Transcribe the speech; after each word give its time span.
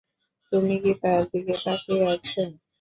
তুমি 0.51 0.73
কি 0.83 0.91
তার 1.01 1.21
দিকে 1.31 1.53
তাকিয়ে 1.63 2.03
আছ? 2.11 2.27